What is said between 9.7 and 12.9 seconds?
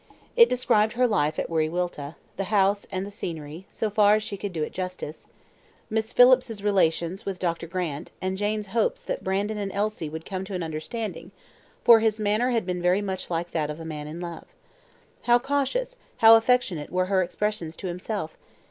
Elsie would come to an understanding, for his manner had been